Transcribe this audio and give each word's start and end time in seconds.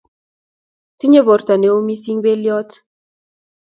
Tinyei 0.99 1.25
borto 1.29 1.53
neo 1.61 1.77
missing 1.87 2.19
beliot 2.23 2.69